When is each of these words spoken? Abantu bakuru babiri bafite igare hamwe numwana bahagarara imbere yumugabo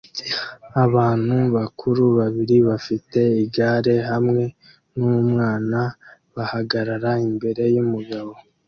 Abantu 0.85 1.37
bakuru 1.55 2.03
babiri 2.19 2.57
bafite 2.69 3.19
igare 3.43 3.95
hamwe 4.09 4.43
numwana 4.97 5.79
bahagarara 6.35 7.11
imbere 7.27 7.63
yumugabo 7.75 8.33